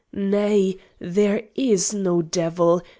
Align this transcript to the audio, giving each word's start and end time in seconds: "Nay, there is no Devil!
"Nay, 0.13 0.77
there 0.97 1.43
is 1.53 1.93
no 1.93 2.23
Devil! 2.23 2.81